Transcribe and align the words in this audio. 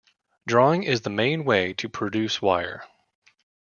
Drawing 0.47 0.81
is 0.81 1.01
the 1.01 1.11
main 1.11 1.45
way 1.45 1.73
to 1.73 1.87
produce 1.87 2.41
wire. 2.41 2.85